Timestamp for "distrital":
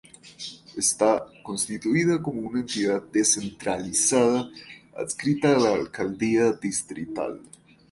6.53-7.39